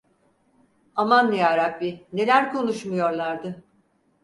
Aman 0.95 1.31
yarabbi, 1.31 2.05
neler 2.13 2.51
konuşmuyorlardı! 2.51 3.63